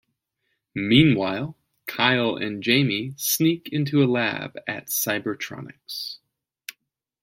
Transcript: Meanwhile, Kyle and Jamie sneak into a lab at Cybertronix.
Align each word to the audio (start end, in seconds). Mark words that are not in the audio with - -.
Meanwhile, 0.73 1.55
Kyle 1.85 2.35
and 2.35 2.63
Jamie 2.63 3.13
sneak 3.17 3.69
into 3.71 4.01
a 4.03 4.09
lab 4.09 4.57
at 4.67 4.87
Cybertronix. 4.87 6.17